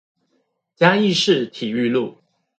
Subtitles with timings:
[0.75, 2.17] 嘉義市體育路